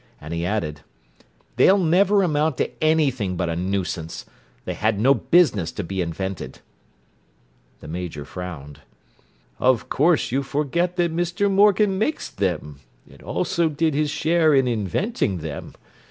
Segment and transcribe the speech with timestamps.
[0.19, 0.81] And he added,
[1.57, 4.25] "They'll never amount to anything but a nuisance.
[4.65, 6.57] They had no business to be invented."
[7.81, 8.79] The Major frowned.
[9.59, 11.51] "Of course you forget that Mr.
[11.51, 15.75] Morgan makes them, and also did his share in inventing them.